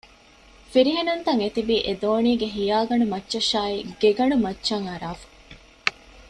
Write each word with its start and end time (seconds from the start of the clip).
ފިރިހެނުންތައް 0.71 1.41
އެތިބީ 1.41 1.75
އެދޯނީގެ 1.87 2.47
ހިޔާގަނޑު 2.55 3.05
މައްޗަށާއި 3.13 3.77
ގެގަނޑުމައްޗަށް 4.01 4.87
އަރާފަ 4.89 5.27